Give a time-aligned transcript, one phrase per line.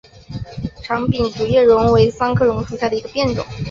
[0.81, 3.45] 长柄竹叶榕为桑科榕属下的一个变种。